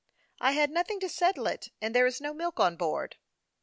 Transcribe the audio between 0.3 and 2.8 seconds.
"I had nothing to settle it, and there is no milk on